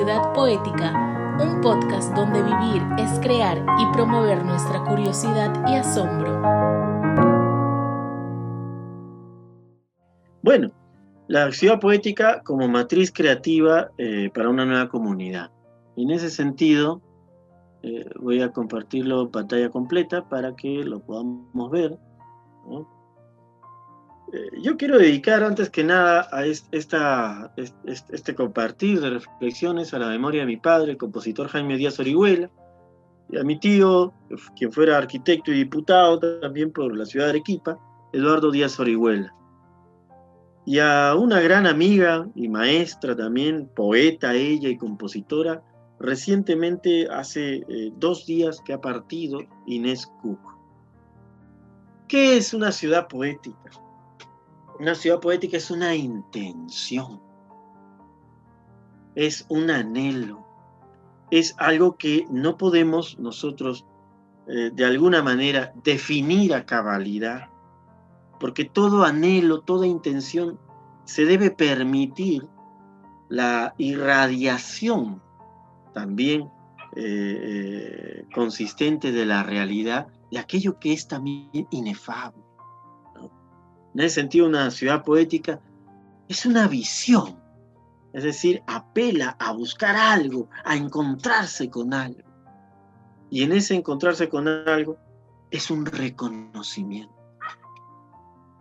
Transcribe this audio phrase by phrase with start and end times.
[0.00, 6.40] Ciudad Poética, un podcast donde vivir es crear y promover nuestra curiosidad y asombro.
[10.40, 10.70] Bueno,
[11.28, 15.50] la ciudad poética como matriz creativa eh, para una nueva comunidad.
[15.98, 17.02] en ese sentido,
[17.82, 21.98] eh, voy a compartirlo en pantalla completa para que lo podamos ver.
[24.62, 30.42] Yo quiero dedicar antes que nada a esta, este compartir de reflexiones a la memoria
[30.42, 32.50] de mi padre, el compositor Jaime Díaz Orihuela,
[33.28, 34.12] y a mi tío,
[34.56, 37.78] quien fuera arquitecto y diputado también por la ciudad de Arequipa,
[38.12, 39.34] Eduardo Díaz Orihuela.
[40.66, 45.62] Y a una gran amiga y maestra también, poeta ella y compositora,
[45.98, 50.40] recientemente hace eh, dos días que ha partido Inés Cook.
[52.08, 53.70] ¿Qué es una ciudad poética?
[54.80, 57.20] Una ciudad poética es una intención,
[59.14, 60.46] es un anhelo,
[61.30, 63.84] es algo que no podemos nosotros
[64.48, 67.50] eh, de alguna manera definir a cabalidad,
[68.38, 70.58] porque todo anhelo, toda intención
[71.04, 72.48] se debe permitir
[73.28, 75.20] la irradiación
[75.92, 76.50] también
[76.96, 82.49] eh, eh, consistente de la realidad, de aquello que es también inefable.
[83.94, 85.60] En ese sentido, una ciudad poética
[86.28, 87.40] es una visión,
[88.12, 92.22] es decir, apela a buscar algo, a encontrarse con algo.
[93.30, 94.96] Y en ese encontrarse con algo
[95.50, 97.14] es un reconocimiento.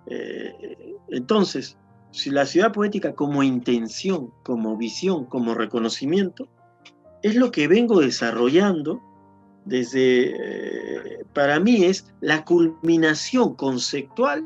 [0.08, 1.78] Eh, entonces,
[2.12, 6.48] si la ciudad poética como intención, como visión, como reconocimiento,
[7.22, 9.02] es lo que vengo desarrollando
[9.66, 14.44] desde, eh, para mí es la culminación conceptual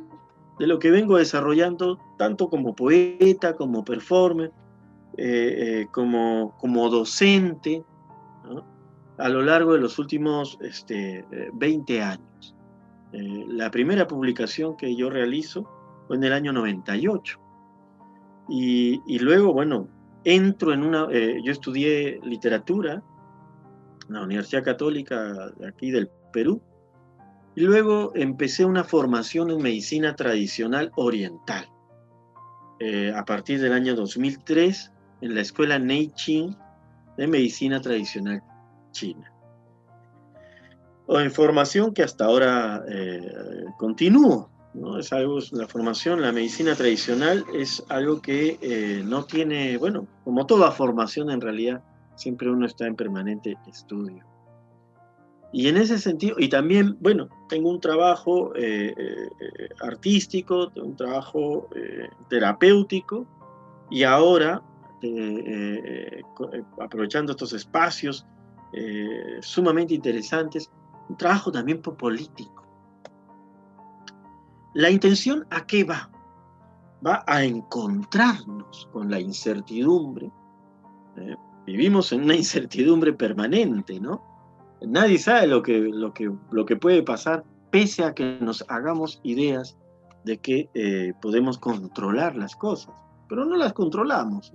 [0.59, 4.51] de lo que vengo desarrollando tanto como poeta, como performer,
[5.17, 7.83] eh, eh, como, como docente,
[9.17, 12.55] a lo largo de los últimos este, 20 años.
[13.11, 15.69] la primera publicación que yo realizo
[16.07, 17.39] fue en el año 98.
[18.49, 19.87] Y, y luego, bueno,
[20.23, 23.03] entro en una, eh, yo estudié literatura
[24.07, 26.61] en la Universidad Católica de aquí del Perú,
[27.55, 31.67] y luego empecé una formación en medicina tradicional oriental.
[32.79, 34.91] Eh, a partir del año 2003
[35.21, 36.55] en la escuela Neichin
[37.17, 38.41] de medicina tradicional
[38.91, 39.31] china.
[41.05, 44.49] O en formación que hasta ahora eh, continúo.
[44.73, 44.97] ¿no?
[44.97, 50.45] Es algo, la formación, la medicina tradicional es algo que eh, no tiene, bueno, como
[50.47, 51.83] toda formación en realidad,
[52.15, 54.32] siempre uno está en permanente estudio.
[55.53, 61.69] Y en ese sentido, y también, bueno, tengo un trabajo eh, eh, artístico, un trabajo
[62.27, 63.25] terapéutico,
[63.91, 64.63] y ahora,
[66.79, 68.25] aprovechando estos espacios
[69.41, 70.71] sumamente interesantes,
[71.07, 72.63] un trabajo también político
[74.73, 76.09] la intención a qué va?
[77.05, 80.31] Va a encontrarnos con la incertidumbre.
[81.17, 81.35] ¿eh?
[81.65, 84.32] Vivimos en una incertidumbre permanente, ¿no?
[84.85, 89.19] Nadie sabe lo que, lo que, lo que puede pasar, pese a que nos hagamos
[89.23, 89.77] ideas
[90.25, 92.93] de que eh, podemos controlar las cosas,
[93.27, 94.53] pero no las controlamos.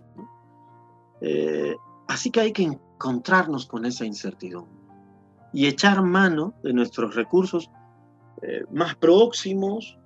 [1.20, 1.76] Eh,
[2.08, 4.72] así que hay que encontrarnos con esa incertidumbre
[5.52, 7.70] y echar mano de nuestros recursos
[8.70, 9.98] más próximos,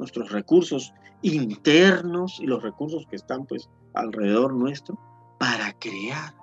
[0.00, 0.92] nuestros recursos
[1.22, 4.98] internos y los recursos que están pues alrededor nuestro
[5.38, 6.34] para crear.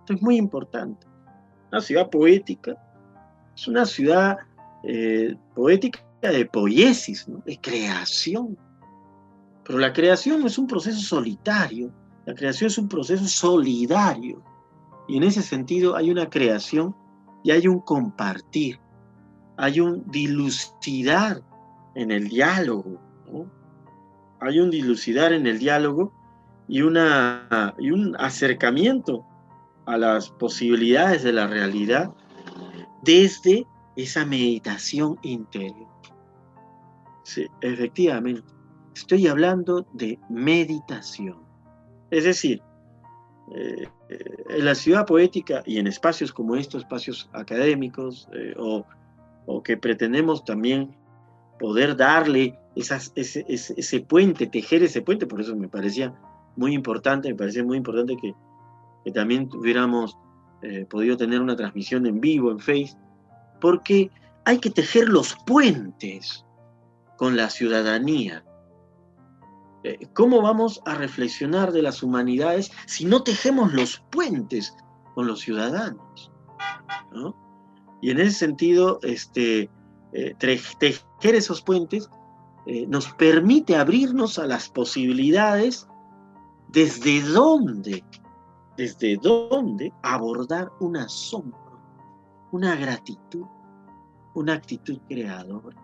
[0.00, 1.06] Esto es muy importante.
[1.74, 2.76] Una ciudad poética
[3.56, 4.36] es una ciudad
[4.84, 8.56] eh, poética de poiesis, de creación.
[9.64, 11.92] Pero la creación no es un proceso solitario,
[12.26, 14.40] la creación es un proceso solidario.
[15.08, 16.94] Y en ese sentido hay una creación
[17.42, 18.78] y hay un compartir,
[19.56, 21.42] hay un dilucidar
[21.96, 23.00] en el diálogo.
[24.38, 26.12] Hay un dilucidar en el diálogo
[26.68, 29.26] y, una, y un acercamiento
[29.86, 32.12] a las posibilidades de la realidad
[33.02, 33.66] desde
[33.96, 35.88] esa meditación interior.
[37.24, 38.42] Sí, efectivamente,
[38.94, 41.42] estoy hablando de meditación.
[42.10, 42.62] Es decir,
[43.54, 43.88] eh,
[44.50, 48.84] en la ciudad poética y en espacios como estos, espacios académicos eh, o,
[49.62, 50.96] que pretendemos también
[51.58, 56.14] poder darle ese, puente, tejer ese puente, por eso me parecía
[56.56, 58.34] muy importante, me parecía muy importante que,
[59.12, 60.16] también hubiéramos
[60.66, 62.96] eh, podido tener una transmisión en vivo, en Face,
[63.60, 64.10] porque
[64.46, 66.44] hay que tejer los puentes
[67.18, 68.42] con la ciudadanía.
[69.82, 74.74] Eh, ¿Cómo vamos a reflexionar de las humanidades si no tejemos los puentes
[75.14, 76.32] con los ciudadanos?
[78.00, 79.68] Y en ese sentido, este,
[80.14, 82.08] eh, tejer esos puentes
[82.88, 85.86] nos permite abrirnos a las posibilidades
[86.68, 88.02] desde dónde,
[88.76, 91.80] desde dónde abordar un asombro,
[92.52, 93.46] una gratitud,
[94.34, 95.76] una actitud creadora.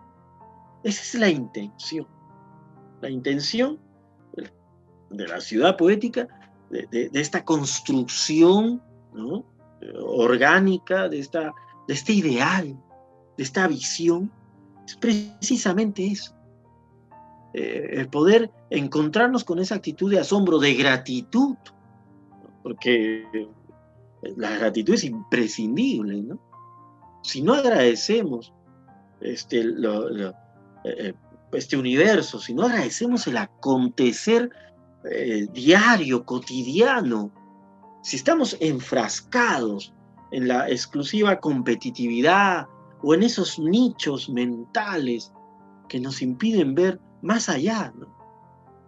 [0.83, 2.07] Esa es la intención.
[3.01, 3.79] La intención
[5.09, 6.27] de la ciudad poética,
[6.69, 8.81] de, esta construcción
[9.99, 11.53] orgánica, de, esta,
[11.87, 12.77] este ideal,
[13.37, 14.31] de esta visión,
[14.85, 16.33] es precisamente eso.
[17.53, 21.55] Eh, el poder encontrarnos con esa actitud de asombro, de gratitud,
[22.63, 23.49] porque
[24.35, 26.39] la gratitud es imprescindible, ¿no?
[27.23, 28.53] Si no agradecemos
[29.19, 30.33] este, eh,
[30.83, 31.13] eh,
[31.53, 34.49] este universo, si no agradecemos el acontecer
[35.51, 37.31] diario, cotidiano,
[38.03, 39.93] si estamos enfrascados
[40.31, 42.67] en la exclusiva competitividad
[43.01, 45.31] o en esos nichos mentales
[45.87, 47.93] que nos impiden ver más allá,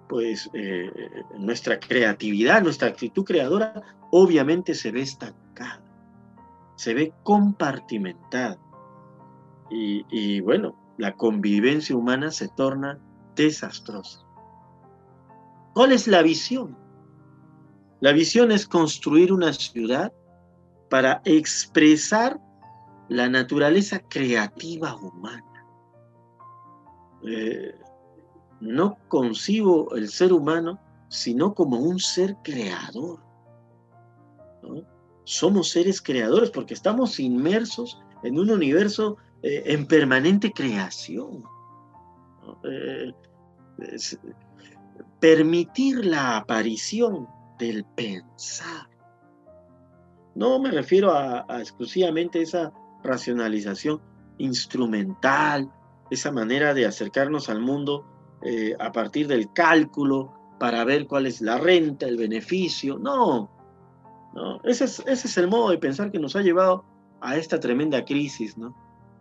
[0.07, 0.91] pues eh,
[1.37, 5.81] nuestra creatividad, nuestra actitud creadora, obviamente se ve estancada,
[6.75, 8.59] se ve compartimentada.
[9.75, 12.99] Y, bueno, la convivencia humana se torna
[13.35, 14.19] desastrosa.
[15.73, 16.77] ¿Cuál es la visión?
[17.99, 20.13] La visión es construir una ciudad
[20.91, 22.39] para expresar
[23.09, 25.65] la naturaleza creativa humana.
[27.25, 27.73] Eh,
[28.63, 30.79] no concibo el ser humano
[31.09, 33.19] sino como un ser creador.
[35.25, 41.43] Somos seres creadores porque estamos inmersos en un universo eh, en permanente creación.
[42.63, 43.13] Eh,
[45.19, 47.27] permitir la aparición
[47.59, 48.89] del pensar.
[50.35, 52.73] No me refiero a, a exclusivamente esa
[53.03, 54.01] racionalización
[54.39, 55.71] instrumental,
[56.09, 58.12] esa manera de acercarnos al mundo
[58.43, 62.99] eh, a partir del cálculo para ver cuál es la renta, el beneficio.
[62.99, 63.49] No,
[64.33, 64.61] no.
[64.63, 66.83] Ese, es, ese es el modo de pensar que nos ha llevado
[67.21, 68.75] a esta tremenda crisis, ¿no?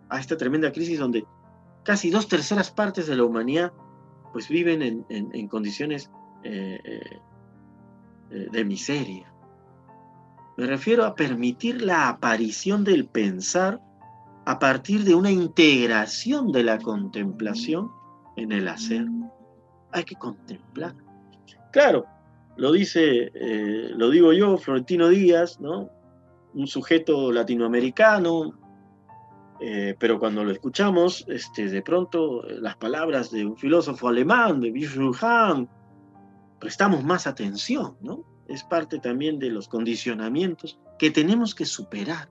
[0.08, 1.24] A esta tremenda crisis donde
[1.84, 3.72] casi dos terceras partes de la humanidad
[4.32, 6.10] pues viven en, condiciones
[6.42, 6.80] eh,
[8.30, 9.32] eh, de miseria.
[10.56, 13.80] Me refiero a permitir la aparición del pensar
[14.46, 17.90] a partir de una integración de la contemplación
[18.36, 19.06] en el hacer.
[19.92, 20.94] Hay que contemplar.
[21.72, 22.06] Claro,
[22.56, 25.88] lo dice, eh, lo digo yo, Florentino Díaz, ¿no?
[26.54, 28.58] Un sujeto latinoamericano,
[29.64, 34.60] eh, pero cuando lo escuchamos, este, de pronto eh, las palabras de un filósofo alemán,
[34.60, 35.68] de Wittgenstein,
[36.58, 38.24] prestamos más atención, ¿no?
[38.48, 42.28] Es parte también de los condicionamientos que tenemos que superar.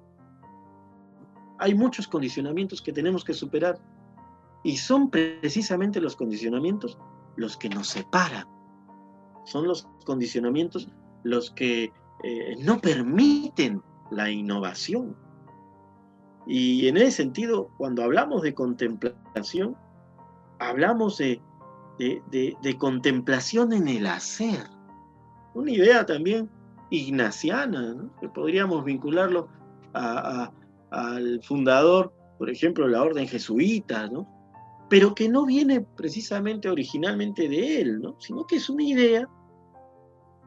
[1.57, 3.80] Hay muchos condicionamientos que tenemos que superar
[4.63, 6.97] y son precisamente los condicionamientos
[7.35, 8.47] los que nos separan.
[9.45, 10.89] Son los condicionamientos
[11.23, 11.91] los que
[12.23, 13.81] eh, no permiten
[14.11, 15.15] la innovación.
[16.45, 19.75] Y en ese sentido, cuando hablamos de contemplación,
[20.59, 21.41] hablamos de,
[21.97, 24.67] de, contemplación en el hacer.
[25.53, 26.50] Una idea también
[26.89, 29.50] ignaciana, que podríamos vincularlo
[29.93, 34.40] al fundador, por ejemplo, la orden jesuita, ¿no?
[34.91, 38.19] Pero que no viene precisamente originalmente de él, ¿no?
[38.19, 39.25] sino que es una idea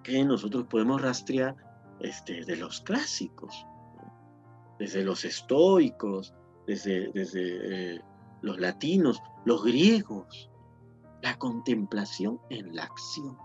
[0.03, 1.57] que nosotros podemos rastrear
[2.01, 3.67] este, de los clásicos,
[4.79, 6.35] desde los estoicos,
[6.67, 8.01] desde, desde eh,
[8.43, 10.51] los latinos, los griegos,
[11.23, 13.39] la contemplación en la acción.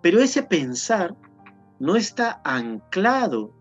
[0.00, 1.14] Pero ese pensar
[1.78, 3.54] no está anclado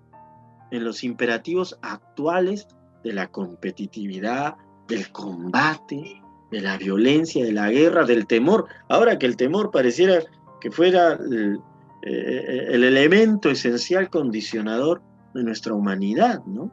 [0.72, 2.67] en los imperativos actuales
[3.03, 4.55] de la competitividad,
[4.91, 6.21] del combate,
[6.51, 8.67] de la violencia, de la guerra, del temor.
[8.89, 10.19] Ahora que el temor pareciera
[10.60, 11.62] que fuera el,
[12.03, 15.01] eh, elemento esencial condicionador
[15.33, 16.71] de nuestra humanidad, ¿no?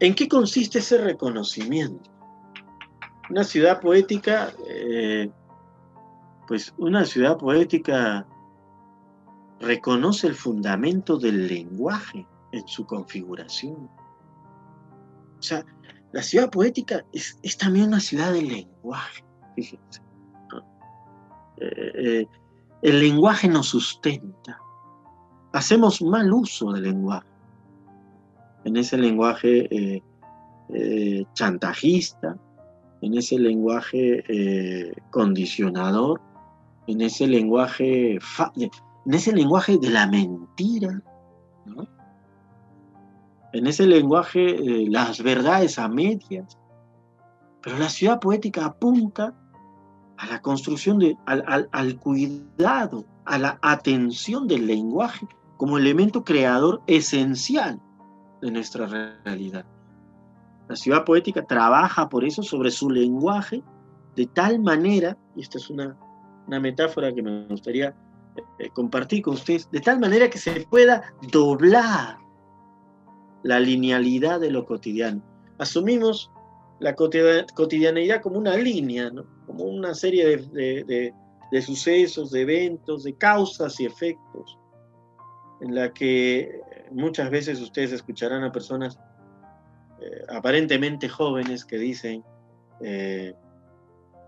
[0.00, 2.10] ¿En qué consiste ese reconocimiento?
[3.30, 5.30] Una ciudad poética, eh,
[6.46, 8.26] pues una ciudad poética
[9.60, 13.90] reconoce el fundamento del lenguaje en su configuración.
[15.38, 15.64] O sea,
[16.12, 19.24] la ciudad poética es, también una ciudad del lenguaje,
[19.54, 20.00] fíjense.
[21.60, 22.26] Eh, eh,
[22.82, 24.58] el lenguaje nos sustenta.
[25.52, 27.26] Hacemos mal uso del lenguaje.
[28.64, 32.38] En ese lenguaje eh, chantajista,
[33.00, 36.20] en ese lenguaje condicionador,
[36.86, 41.02] en ese lenguaje, en ese lenguaje de la mentira,
[43.52, 46.58] en ese lenguaje de las verdades a medias.
[47.62, 49.34] Pero la ciudad poética apunta
[50.16, 55.26] a la construcción, de, al, al cuidado, a la atención del lenguaje
[55.56, 57.80] como elemento creador esencial
[58.40, 59.64] de nuestra realidad.
[60.68, 63.62] La ciudad poética trabaja por eso sobre su lenguaje
[64.16, 65.96] de tal manera, y esta es una,
[66.46, 67.94] metáfora que me gustaría
[68.58, 72.18] eh, compartir con ustedes, de tal manera que se pueda doblar
[73.42, 75.22] la linealidad de lo cotidiano.
[75.58, 76.30] Asumimos
[76.80, 79.10] la cotidianeidad como una línea,
[79.46, 81.12] como una serie de,
[81.50, 84.58] de sucesos, de eventos, de causas y efectos,
[85.60, 88.98] en la que muchas veces ustedes escucharán a personas
[90.00, 92.22] eh, aparentemente jóvenes que dicen,
[92.80, 93.34] eh,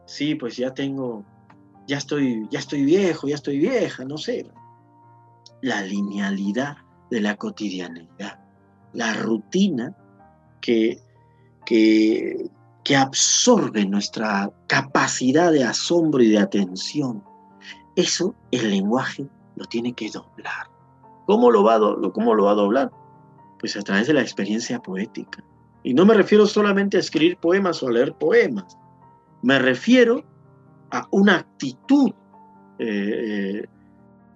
[0.07, 1.25] sí, pues ya tengo,
[1.87, 4.51] ya estoy, ya estoy viejo, ya estoy vieja, no sé.
[5.63, 6.79] La linealidad
[7.11, 8.41] de la cotidianidad,
[8.93, 9.95] la rutina
[10.61, 11.01] que,
[11.65, 12.51] que,
[12.97, 17.23] absorbe nuestra capacidad de asombro y de atención.
[17.95, 20.67] Eso el lenguaje lo tiene que doblar.
[21.27, 21.79] ¿Cómo lo va
[22.13, 22.91] cómo lo va a doblar?
[23.61, 25.45] Pues a través de la experiencia poética.
[25.85, 28.77] Y no me refiero solamente a escribir poemas o a leer poemas.
[29.43, 30.25] Me refiero
[30.91, 32.13] a una actitud
[32.81, 33.65] eh,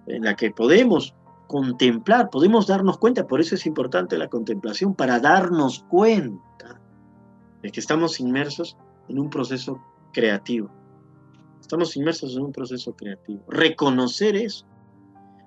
[0.07, 1.13] en la que podemos
[1.47, 6.81] contemplar, podemos darnos cuenta, por eso es importante la contemplación, para darnos cuenta
[7.61, 9.81] de que estamos inmersos en un proceso
[10.13, 10.69] creativo.
[11.61, 13.43] Estamos inmersos en un proceso creativo.
[13.47, 14.65] Reconocer eso.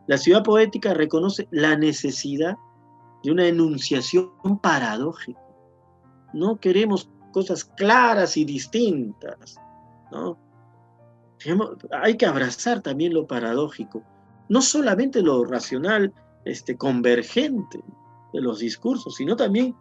[0.06, 2.56] La ciudad poética reconoce la necesidad
[3.22, 5.38] de una enunciación paradójica
[6.32, 9.56] no queremos cosas claras y distintas,
[10.10, 10.38] ¿no?
[12.02, 14.02] Hay que abrazar también lo paradójico,
[14.48, 16.12] no solamente lo racional,
[16.44, 17.80] este, convergente
[18.32, 19.74] de los discursos, sino también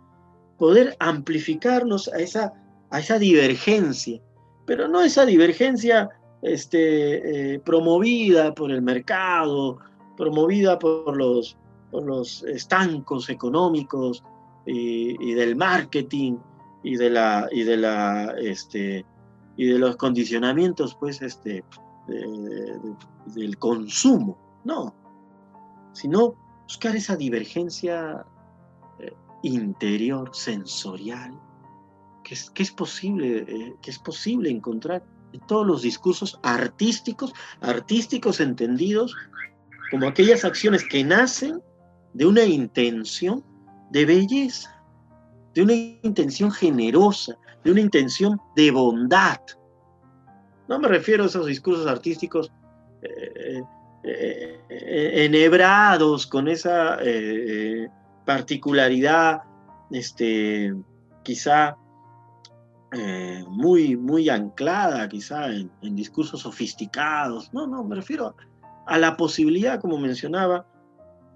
[0.57, 2.53] poder amplificarnos a esa,
[2.89, 4.21] a esa divergencia,
[4.65, 6.09] pero no esa divergencia
[6.41, 9.77] este, eh, promovida por el mercado,
[10.17, 11.57] promovida por los,
[11.91, 14.23] por los estancos económicos,
[14.67, 16.37] y, del marketing
[16.83, 19.05] y de la y de la este
[19.55, 21.63] y de los condicionamientos pues este
[22.07, 24.93] del consumo no
[25.93, 28.25] sino buscar esa divergencia
[28.99, 31.31] eh, interior sensorial
[32.23, 37.33] que es, que es posible eh, que es posible encontrar en todos los discursos artísticos
[37.61, 39.17] artísticos entendidos
[39.89, 41.61] como aquellas acciones que nacen
[42.13, 43.43] de una intención
[43.91, 44.83] de belleza,
[45.53, 49.39] de una intención generosa, de una intención de bondad.
[50.67, 52.51] No me refiero a esos discursos artísticos
[53.01, 53.61] eh,
[54.07, 56.97] eh, eh, enhebrados con esa
[58.25, 59.41] particularidad,
[59.91, 60.73] este,
[61.23, 61.77] quizá
[63.47, 67.53] muy, muy anclada, quizá en, en discursos sofisticados.
[67.53, 68.35] No, no, me refiero
[68.85, 70.65] a la posibilidad, como mencionaba,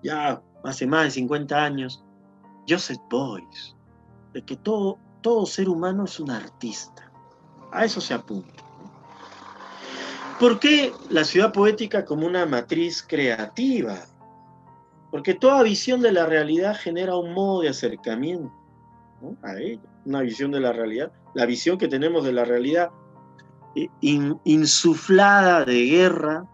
[0.03, 2.03] ya hace más de 50 años,
[2.67, 3.75] Joseph Boyce,
[4.33, 7.11] de que todo, todo ser humano es un artista.
[7.71, 8.60] A eso se apunta.
[10.41, 13.99] ¿Por qué la ciudad poética como una matriz creativa?
[15.11, 18.51] Porque toda visión de la realidad genera un modo de acercamiento
[19.43, 21.11] a ella, una visión de la realidad.
[21.35, 22.89] La visión que tenemos de la realidad
[23.75, 26.49] eh, insuflada de guerra,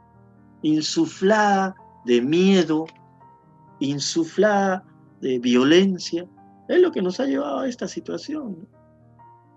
[0.64, 2.88] insuflada de miedo,
[3.80, 4.84] insuflada
[5.22, 6.28] de violencia,
[6.68, 8.68] es lo que nos ha llevado a esta situación,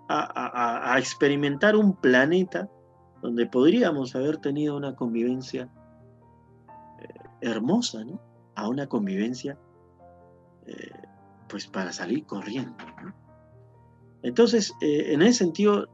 [0.09, 2.71] a, experimentar un planeta
[3.23, 5.69] donde podríamos haber tenido una convivencia
[7.01, 7.09] eh,
[7.41, 8.21] hermosa, ¿no?
[8.55, 9.59] A una convivencia,
[10.67, 10.91] eh,
[11.49, 12.75] pues para salir corriendo.
[14.23, 15.89] Entonces, eh, en ese sentido,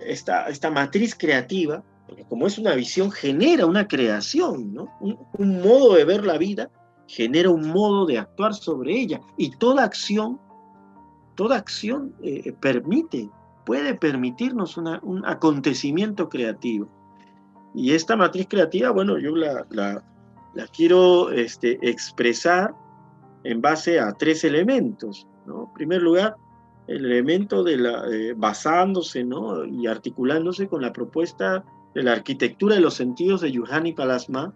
[0.00, 1.84] esta, esta, matriz creativa,
[2.30, 4.88] como es una visión, genera una creación, ¿no?
[5.00, 6.70] un modo de ver la vida
[7.06, 10.40] genera un modo de actuar sobre ella y toda acción,
[11.34, 12.14] toda acción
[12.60, 13.28] permite,
[13.70, 16.88] puede permitirnos un acontecimiento creativo.
[17.72, 20.02] Y esta matriz creativa, bueno, yo la, la,
[20.76, 22.74] quiero este, expresar
[23.44, 25.28] en base a tres elementos.
[25.46, 25.66] ¿no?
[25.68, 26.34] En primer lugar,
[26.88, 29.64] el elemento de la, eh, basándose ¿no?
[29.64, 34.52] y articulándose con la propuesta de la arquitectura de los sentidos de Yuhani Palasma,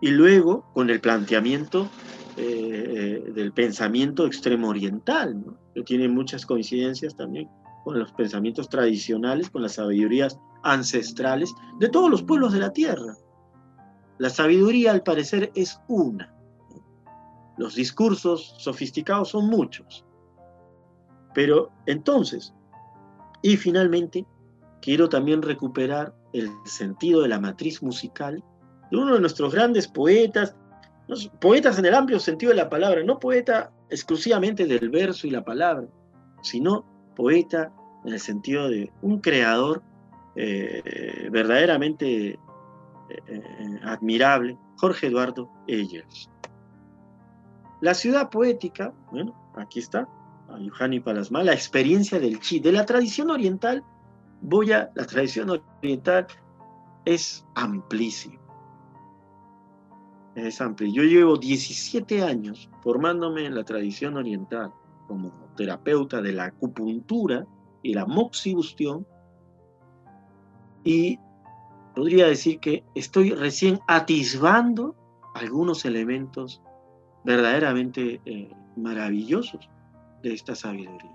[0.00, 1.88] y luego con el planteamiento
[2.36, 5.44] eh, del pensamiento extremo oriental,
[5.74, 7.48] que tiene muchas coincidencias también
[7.84, 13.14] con los pensamientos tradicionales, con las sabidurías ancestrales de todos los pueblos de la tierra.
[14.18, 16.34] La sabiduría, al parecer, es una.
[17.58, 20.04] Los discursos sofisticados son muchos.
[21.34, 22.54] Pero entonces,
[23.42, 24.26] y finalmente,
[24.80, 28.42] quiero también recuperar el sentido de la matriz musical
[28.90, 30.56] de uno de nuestros grandes poetas,
[31.40, 35.44] poetas en el amplio sentido de la palabra, no poeta exclusivamente del verso y la
[35.44, 35.86] palabra,
[36.42, 37.72] sino poeta
[38.04, 39.82] en el sentido de un creador
[40.36, 42.38] eh, verdaderamente
[43.08, 46.30] eh, admirable, Jorge Eduardo Eyers.
[47.80, 50.08] La ciudad poética, bueno, aquí está,
[50.48, 53.84] a Yuhani Palasma, la experiencia del chi, de la tradición oriental,
[54.40, 56.26] voy a, la tradición oriental
[57.04, 58.40] es amplísima.
[60.34, 60.90] Es amplia.
[60.92, 64.72] Yo llevo 17 años formándome en la tradición oriental
[65.06, 67.46] como terapeuta de la acupuntura
[67.82, 69.06] y la moxibustión
[70.84, 71.18] y
[71.94, 74.94] podría decir que estoy recién atisbando
[75.34, 76.62] algunos elementos
[77.24, 79.68] verdaderamente eh, maravillosos
[80.22, 81.10] de esta sabiduría.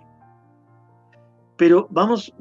[1.57, 2.33] Pero vamos,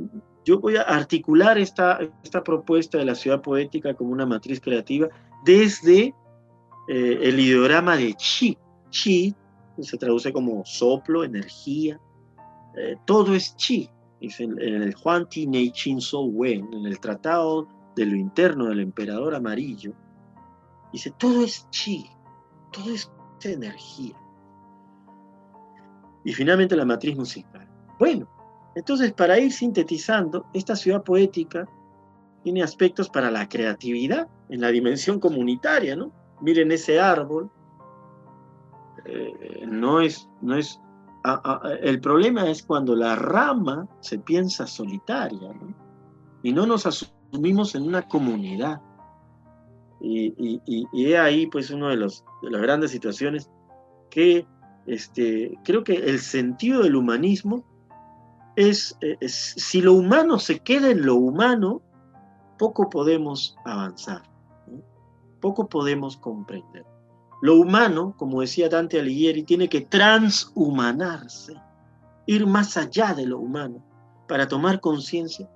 [0.45, 5.09] yo voy a articular esta, esta propuesta de la ciudad poética como una matriz creativa
[5.45, 6.15] desde
[6.89, 8.57] eh, el ideograma de chi.
[8.91, 9.35] Chi
[9.85, 12.01] se traduce como soplo, energía,
[12.77, 13.89] eh, todo es chi.
[14.21, 18.67] Dice en, el Huan Ti Nei Chin So Wen, en el tratado de lo interno
[18.67, 19.93] del emperador amarillo,
[20.93, 22.07] dice todo es chi,
[22.73, 23.11] todo es
[23.43, 24.17] energía.
[26.25, 27.69] Y finalmente la matriz musical.
[27.99, 28.29] Bueno,
[28.75, 31.69] entonces para ir sintetizando, esta ciudad poética
[32.43, 36.13] tiene aspectos para la creatividad en la dimensión comunitaria, ¿no?
[36.41, 37.51] Miren ese árbol,
[39.09, 40.81] eh, no es, no es,
[41.83, 45.53] el problema es cuando la rama se piensa solitaria.
[46.43, 48.81] Y no nos asumimos en una comunidad.
[50.01, 53.51] Y, y, ahí pues una de, de las grandes situaciones
[54.11, 54.47] que
[54.87, 57.65] este, creo que el sentido del humanismo
[58.57, 61.83] es, si lo humano se queda en lo humano,
[62.59, 64.23] poco podemos avanzar,
[65.41, 66.85] poco podemos comprender.
[67.41, 71.55] Lo humano, como decía Dante Alighieri, tiene que transhumanarse,
[72.27, 73.85] ir más allá de lo humano,
[74.27, 75.49] para tomar conciencia,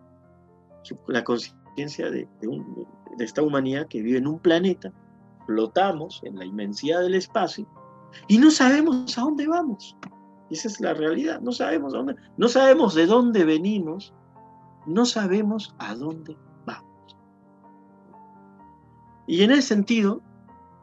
[1.08, 2.28] la conciencia de,
[3.18, 4.92] esta humanidad que vive en un planeta,
[5.46, 7.66] flotamos en la inmensidad del espacio
[8.28, 9.96] y no sabemos a dónde vamos.
[10.50, 14.12] Esa es la realidad, no sabemos dónde, no sabemos de dónde venimos,
[14.86, 17.16] no sabemos a dónde vamos.
[19.26, 20.20] Y en ese sentido,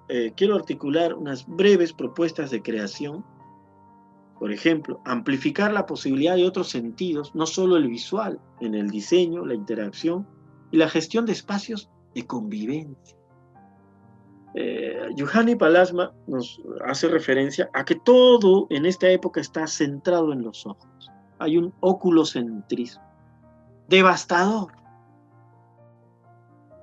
[0.09, 3.23] eh, quiero articular unas breves propuestas de creación.
[4.39, 9.45] Por ejemplo, amplificar la posibilidad de otros sentidos, no solo el visual, en el diseño,
[9.45, 10.27] la interacción
[10.71, 13.17] y la gestión de espacios de convivencia.
[14.55, 20.41] Eh, Yuhani Palasma nos hace referencia a que todo en esta época está centrado en
[20.41, 21.11] los ojos.
[21.37, 23.03] Hay un oculocentrismo
[23.89, 24.71] devastador.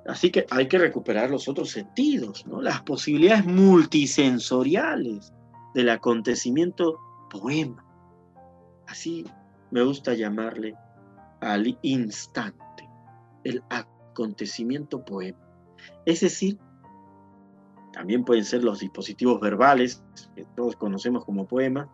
[0.09, 2.62] Así que hay que recuperar los otros sentidos, ¿no?
[2.62, 5.33] las posibilidades multisensoriales
[5.75, 6.99] del acontecimiento
[7.31, 7.85] poema.
[8.87, 9.25] Así
[9.71, 10.75] me gusta llamarle
[11.40, 12.88] al instante,
[13.45, 15.38] el acontecimiento poema.
[16.05, 16.59] Es decir,
[17.92, 20.03] también pueden ser los dispositivos verbales,
[20.35, 21.88] que todos conocemos como poemas,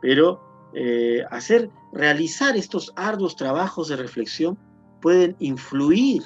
[0.00, 0.40] pero
[0.74, 4.58] eh, hacer, realizar estos arduos trabajos de reflexión
[5.00, 6.22] pueden influir.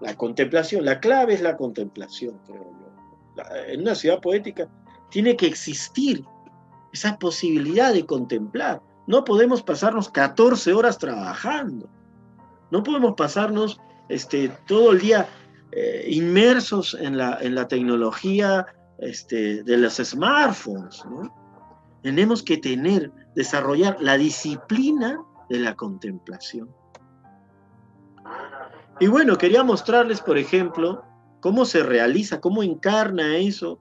[0.00, 3.42] La contemplación, la clave es la contemplación, creo yo.
[3.68, 4.68] en una ciudad poética
[5.10, 6.24] tiene que existir
[6.92, 8.82] esa posibilidad de contemplar.
[9.06, 11.88] No podemos pasarnos 14 horas trabajando.
[12.70, 15.28] No podemos pasarnos este, todo el día
[15.72, 18.66] eh, inmersos en la, en la tecnología
[18.98, 21.04] este, de los smartphones.
[22.02, 26.68] Tenemos que tener, desarrollar la disciplina de la contemplación.
[28.98, 31.02] Y bueno, quería mostrarles, por ejemplo,
[31.40, 33.78] cómo se realiza, cómo encarna eso.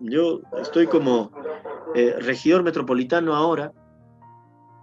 [0.00, 1.30] Yo estoy como
[1.94, 3.72] eh, regidor metropolitano ahora.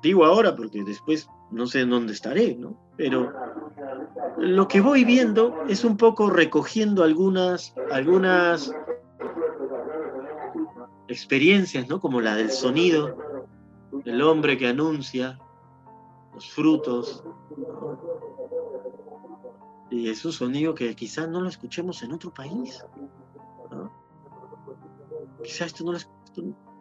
[0.01, 2.77] Digo ahora porque después no sé en dónde estaré, ¿no?
[2.95, 3.33] Pero
[4.37, 8.73] lo que voy viendo es un poco recogiendo algunas, algunas
[11.07, 11.99] experiencias, ¿no?
[11.99, 13.17] Como la del sonido,
[14.05, 15.39] el hombre que anuncia
[16.33, 17.23] los frutos.
[19.91, 22.83] Y es un sonido que quizás no lo escuchemos en otro país.
[23.69, 23.91] ¿no?
[25.43, 25.99] Quizás esto no lo,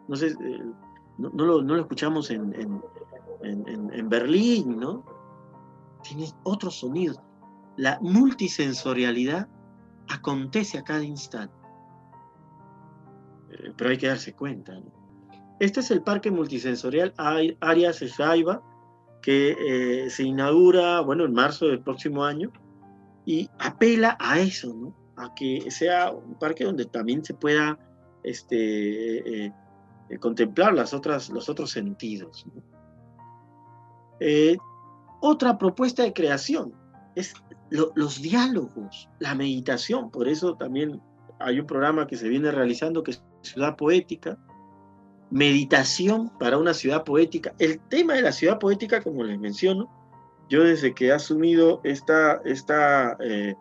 [0.07, 0.63] no sé, eh,
[1.17, 2.81] no, lo, escuchamos en,
[3.43, 5.03] en, Berlín, ¿no?
[6.03, 7.19] Tienes otros sonidos.
[7.77, 9.47] La multisensorialidad
[10.09, 11.53] acontece a cada instante.
[13.51, 14.73] Eh, pero hay que darse cuenta.
[14.73, 14.91] ¿no?
[15.59, 18.61] Este es el Parque Multisensorial Arias Eshaiba,
[19.21, 22.51] que eh, se inaugura, bueno, en marzo del próximo año,
[23.25, 24.95] y apela a eso, ¿no?
[25.17, 27.77] A que sea un parque donde también se pueda
[28.23, 29.53] este, eh,
[30.19, 32.45] contemplar las otras, los otros sentidos.
[35.21, 36.73] otra propuesta de creación
[37.15, 37.33] es
[37.69, 41.01] los diálogos, la meditación, por eso también
[41.39, 44.37] hay un programa que se viene realizando que es Ciudad Poética,
[45.31, 47.53] meditación para una ciudad poética.
[47.57, 49.89] El tema de la ciudad poética, como les menciono,
[50.51, 53.55] yo desde que he asumido esta, esta, eh,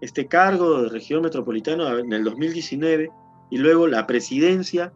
[0.00, 3.10] este cargo de región metropolitana en el 2019
[3.50, 4.90] y luego la presidencia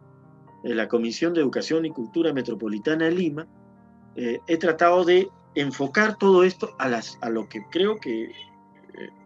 [0.63, 3.47] de la Comisión de Educación y Cultura Metropolitana de Lima,
[4.15, 8.31] eh, he tratado de enfocar todo esto a, las, a lo que creo que eh,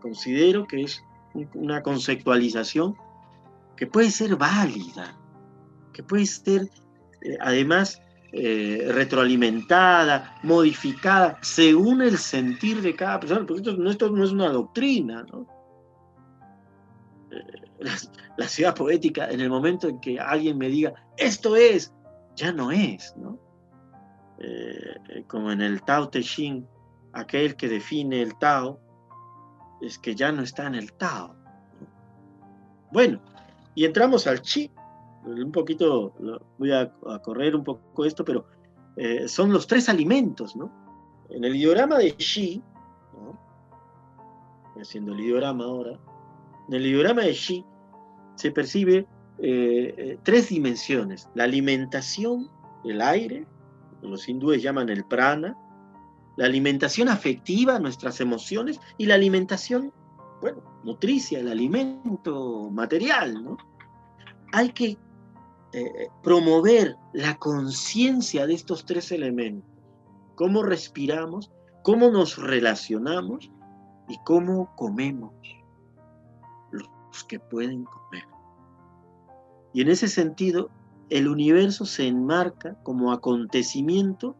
[0.01, 1.01] considero que es
[1.53, 2.95] una conceptualización
[3.77, 5.17] que puede ser válida,
[5.93, 6.69] que puede ser
[7.39, 14.49] además eh, retroalimentada, modificada, según el sentir de cada persona, porque esto, no, es una
[14.49, 15.25] doctrina,
[17.31, 17.87] eh,
[18.37, 21.93] la, ciudad poética, en el momento en que alguien me diga, esto es,
[22.35, 23.39] ya no es, ¿no?
[25.27, 26.65] como en el Tao Te Ching,
[27.13, 28.79] aquel que define el Tao,
[29.81, 31.35] es que ya no está en el Tao.
[32.91, 33.19] Bueno,
[33.75, 34.71] y entramos al Chi,
[35.25, 36.13] un poquito,
[36.57, 36.91] voy a,
[37.23, 38.45] correr un poco esto, pero
[38.95, 40.71] eh, son los tres alimentos, ¿no?
[41.29, 42.61] En el ideograma de Xi,
[44.81, 45.99] haciendo el ideograma ahora,
[46.67, 47.65] en el ideograma de Xi
[48.35, 49.07] se percibe
[49.39, 52.49] eh, eh, tres dimensiones, la alimentación,
[52.83, 53.45] el aire,
[54.01, 55.57] los hindúes llaman el prana,
[56.37, 59.91] la alimentación afectiva, nuestras emociones, y la alimentación,
[60.41, 63.57] bueno, nutricia, el alimento material, ¿no?
[64.53, 64.97] Hay que
[65.71, 69.69] eh, promover la conciencia de estos tres elementos.
[70.35, 71.51] Cómo respiramos,
[71.83, 73.51] cómo nos relacionamos
[74.07, 75.33] y cómo comemos
[76.71, 78.23] los que pueden comer.
[79.73, 80.71] Y en ese sentido,
[81.11, 84.35] el universo se enmarca como acontecimiento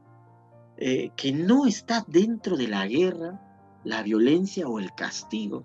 [0.77, 3.39] eh, que no está dentro de la guerra,
[3.83, 5.63] la violencia o el castigo,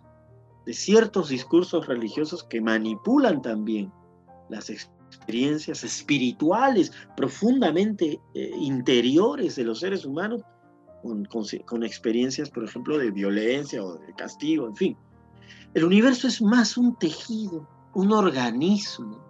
[0.67, 3.91] de ciertos discursos religiosos que manipulan también
[4.51, 4.95] las experiencias
[5.83, 10.43] espirituales profundamente eh, interiores de los seres humanos
[11.29, 14.97] con, experiencias, por ejemplo, de violencia o de castigo, en fin.
[15.75, 19.23] El universo es más un tejido, un organismo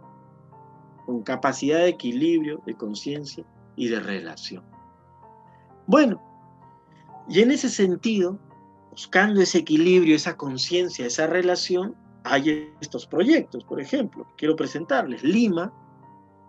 [1.06, 3.44] con capacidad de equilibrio, de conciencia
[3.76, 4.62] y de relación.
[5.86, 6.22] Bueno,
[7.28, 8.38] y en ese sentido,
[8.90, 15.22] buscando ese equilibrio, esa conciencia, esa relación, hay estos proyectos, por ejemplo, quiero presentarles.
[15.22, 15.72] Lima,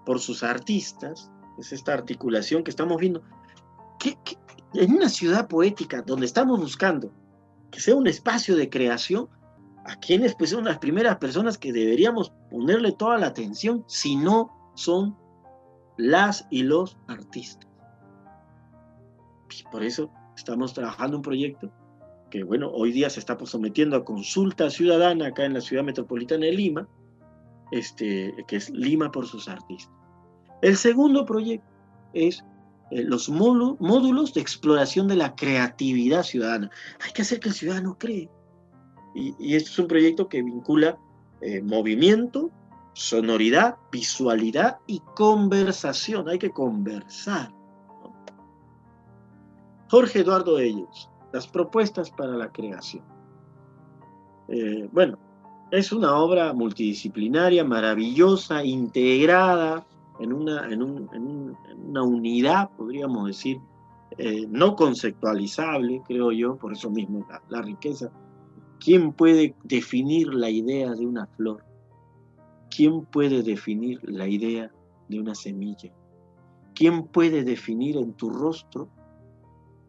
[0.06, 3.22] por sus artistas, es esta articulación que estamos viendo.
[4.74, 7.12] en una ciudad poética donde estamos buscando
[7.72, 9.28] que sea un espacio de creación,
[9.86, 14.72] a quienes pues son las primeras personas que deberíamos ponerle toda la atención, si no
[14.76, 15.16] son
[15.98, 17.70] las y los artistas.
[19.60, 21.70] Y por eso estamos trabajando un proyecto
[22.30, 26.46] que bueno, hoy día se está sometiendo a consulta ciudadana acá en la ciudad metropolitana
[26.46, 26.88] de Lima,
[27.72, 29.94] este, que es Lima por sus artistas.
[30.62, 31.68] El segundo proyecto
[32.14, 32.44] es
[32.92, 36.70] eh, los módulos de exploración de la creatividad ciudadana.
[37.06, 38.30] Hay que hacer que el ciudadano cree.
[39.14, 40.98] Y, y este es un proyecto que vincula
[41.42, 42.50] eh, movimiento,
[42.94, 46.30] sonoridad, visualidad y conversación.
[46.30, 47.52] Hay que conversar.
[49.90, 53.04] Jorge Eduardo Ellos, las propuestas para la creación.
[54.48, 55.18] Eh, bueno,
[55.70, 59.86] es una obra multidisciplinaria, maravillosa, integrada
[60.22, 63.60] en una, en una unidad, podríamos decir,
[64.18, 68.10] eh, no conceptualizable, creo yo, por eso mismo la, la riqueza.
[68.80, 71.66] ¿Quién puede definir la idea de una flor?
[72.74, 74.72] ¿Quién puede definir la idea
[75.10, 75.92] de una semilla?
[76.76, 78.88] ¿Quién puede definir en tu rostro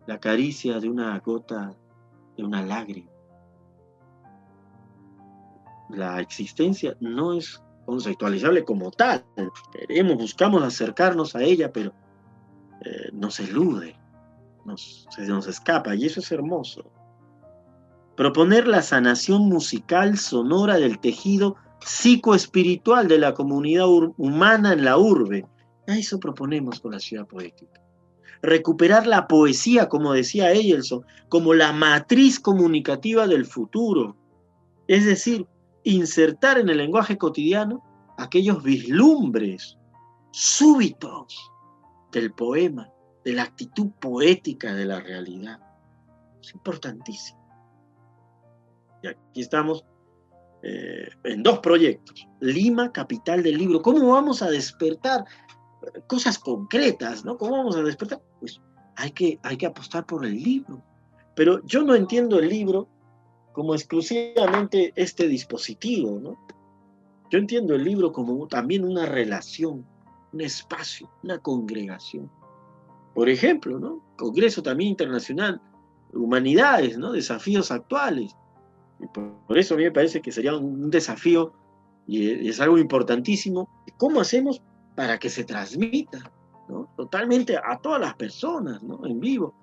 [0.07, 1.75] la caricia de una gota,
[2.37, 3.11] de una lágrima.
[5.91, 9.25] La existencia no es conceptualizable como tal.
[9.73, 11.93] Queremos, buscamos acercarnos a ella, pero
[12.85, 13.97] eh, nos elude,
[14.65, 16.91] nos, se nos escapa, y eso es hermoso.
[18.17, 25.47] Proponer la sanación musical sonora del tejido psicoespiritual de la comunidad humana en la urbe.
[25.87, 27.86] A eso proponemos con la ciudad poética
[28.43, 34.17] recuperar la poesía, como decía Eyelson, como la matriz comunicativa del futuro.
[34.89, 35.47] Es decir,
[35.85, 37.83] insertar en el lenguaje cotidiano
[38.19, 39.77] aquellos vislumbres
[40.31, 41.53] súbitos
[42.13, 42.91] del poema,
[43.25, 45.61] de la actitud poética de la realidad.
[46.41, 47.41] Es importantísimo.
[49.03, 49.85] Y aquí estamos
[50.63, 52.27] eh, en dos proyectos.
[52.41, 53.83] Lima, capital del libro.
[53.83, 55.25] ¿Cómo vamos a despertar
[56.07, 57.37] cosas concretas, ¿no?
[57.37, 58.21] ¿Cómo vamos a despertar?
[58.41, 58.61] Pues
[58.97, 60.83] hay que, hay que apostar por el libro.
[61.35, 62.89] Pero yo no entiendo el libro
[63.53, 66.39] como exclusivamente este dispositivo, ¿no?
[67.31, 69.85] Yo entiendo el libro como también una relación,
[70.33, 72.31] un espacio, una congregación.
[73.15, 74.03] Por ejemplo, ¿no?
[74.17, 75.61] Congreso también internacional,
[76.13, 77.13] humanidades, ¿no?
[77.13, 78.37] Desafíos actuales.
[79.01, 81.53] Y por, eso a mí me parece que sería un, desafío
[82.07, 83.69] y es algo importantísimo.
[83.97, 84.63] ¿Cómo hacemos
[84.97, 86.33] para que se transmita
[86.69, 86.89] ¿no?
[86.97, 89.07] totalmente a todas las personas ¿no?
[89.07, 89.55] en vivo.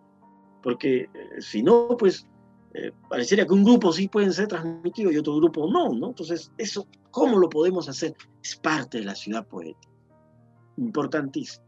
[0.61, 2.25] Porque eh, si no, pues
[2.73, 6.07] eh, parecería que un grupo sí puede ser transmitido y otro grupo no, ¿no?
[6.07, 8.15] Entonces, eso, ¿cómo lo podemos hacer?
[8.41, 9.91] Es parte de la ciudad poética.
[10.77, 11.65] Importantísimo.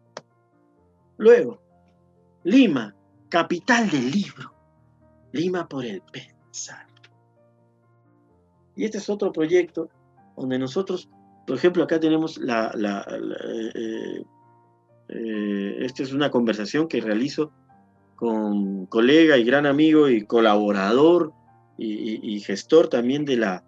[1.17, 1.62] Luego,
[2.45, 2.95] Lima,
[3.28, 4.54] capital del libro.
[5.32, 6.86] Lima por el pensar.
[8.75, 9.89] Y este es otro proyecto
[10.38, 11.10] donde nosotros
[11.45, 12.71] por ejemplo, acá tenemos la...
[13.75, 14.23] Eh,
[15.10, 17.51] eh, esta es una conversación que realizo
[18.15, 21.34] con colega y gran amigo y colaborador
[21.77, 23.63] y, gestor también de, la,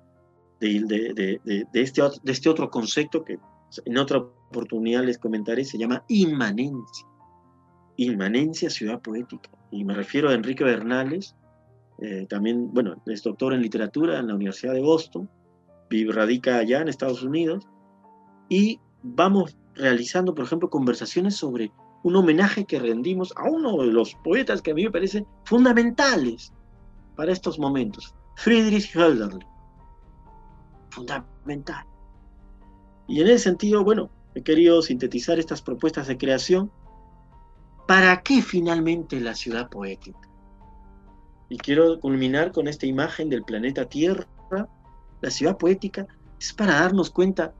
[0.59, 1.39] de,
[1.73, 3.37] este, de este otro concepto que
[3.85, 7.05] en otra oportunidad les comentaré, se llama inmanencia.
[7.97, 9.49] Inmanencia, ciudad poética.
[9.71, 11.35] Y me refiero a Enrique Bernales,
[11.99, 15.29] eh, también, bueno, es doctor en literatura en la Universidad de Boston,
[16.11, 17.67] radica allá en Estados Unidos,
[18.49, 21.71] y vamos realizando, por ejemplo, conversaciones sobre
[22.03, 26.53] un homenaje que rendimos a uno de los poetas que a mí me parecen fundamentales
[27.15, 29.47] para estos momentos, Friedrich Hölderlin.
[30.89, 31.85] Fundamental.
[33.07, 36.71] Y en ese sentido, bueno, he querido sintetizar estas propuestas de creación.
[37.87, 40.19] ¿Para qué finalmente la ciudad poética?
[41.49, 44.27] Y quiero culminar con esta imagen del planeta Tierra
[45.21, 46.07] la ciudad poética
[46.39, 47.53] es para darnos cuenta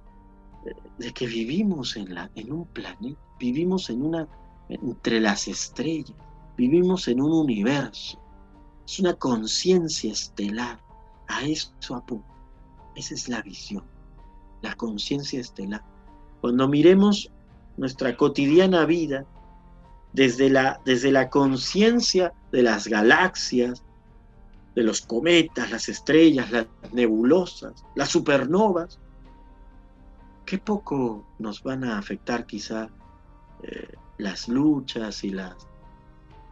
[0.98, 4.28] de que vivimos en, la, en un planeta, vivimos en una,
[4.70, 6.14] entre las estrellas,
[6.58, 8.20] vivimos en un universo.
[8.86, 10.80] Es una conciencia estelar.
[11.28, 12.28] A eso apunta.
[12.96, 13.84] Esa es la visión,
[14.62, 15.84] la conciencia estelar.
[16.42, 17.32] Cuando miremos
[17.76, 19.26] nuestra cotidiana vida
[20.14, 23.84] desde la, desde la conciencia de las galaxias,
[24.78, 29.00] de los cometas, las estrellas, las nebulosas, las supernovas,
[30.46, 32.88] qué poco nos van a afectar quizá
[33.64, 35.68] eh, las luchas y las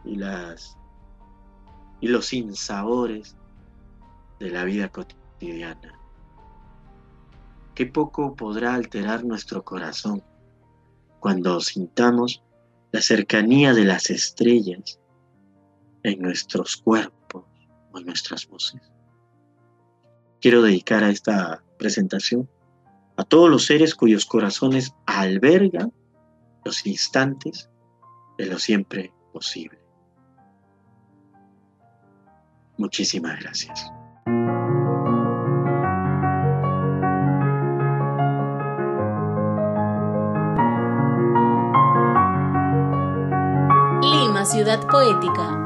[0.04, 0.76] y las
[2.00, 3.36] y los insabores
[4.40, 5.96] de la vida cotidiana.
[7.76, 10.20] Qué poco podrá alterar nuestro corazón
[11.20, 12.42] cuando sintamos
[12.90, 14.98] la cercanía de las estrellas
[16.02, 17.15] en nuestros cuerpos
[18.04, 18.80] nuestras voces.
[20.40, 22.48] Quiero dedicar a esta presentación
[23.16, 25.92] a todos los seres cuyos corazones albergan
[26.64, 27.70] los instantes
[28.38, 29.78] de lo siempre posible.
[32.76, 33.90] Muchísimas gracias.
[44.02, 45.65] Lima, ciudad poética